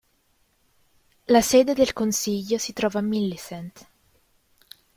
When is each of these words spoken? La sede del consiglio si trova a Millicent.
La 1.27 1.43
sede 1.43 1.75
del 1.75 1.93
consiglio 1.93 2.57
si 2.57 2.73
trova 2.73 2.97
a 2.97 3.01
Millicent. 3.03 3.87